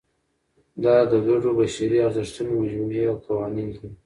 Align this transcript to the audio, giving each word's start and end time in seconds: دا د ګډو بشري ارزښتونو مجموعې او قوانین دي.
دا 0.83 0.95
د 1.11 1.13
ګډو 1.27 1.51
بشري 1.59 1.97
ارزښتونو 2.07 2.51
مجموعې 2.61 3.03
او 3.11 3.15
قوانین 3.25 3.67
دي. 3.79 3.87